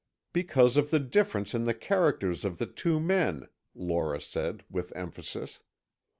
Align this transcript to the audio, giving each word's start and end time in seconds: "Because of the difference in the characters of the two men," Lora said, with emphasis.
"Because 0.33 0.77
of 0.77 0.89
the 0.89 0.99
difference 0.99 1.53
in 1.53 1.65
the 1.65 1.75
characters 1.75 2.43
of 2.43 2.57
the 2.57 2.65
two 2.65 2.99
men," 2.99 3.47
Lora 3.75 4.19
said, 4.19 4.63
with 4.67 4.91
emphasis. 4.95 5.59